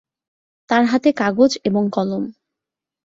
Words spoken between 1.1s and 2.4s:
কাগজ এবং কলম।